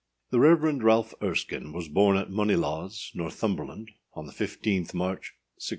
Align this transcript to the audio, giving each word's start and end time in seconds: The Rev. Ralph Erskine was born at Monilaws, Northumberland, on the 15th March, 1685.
The 0.31 0.39
Rev. 0.39 0.81
Ralph 0.81 1.13
Erskine 1.21 1.73
was 1.73 1.87
born 1.87 2.17
at 2.17 2.31
Monilaws, 2.31 3.11
Northumberland, 3.13 3.91
on 4.15 4.25
the 4.25 4.31
15th 4.33 4.95
March, 4.95 5.35
1685. 5.61 5.69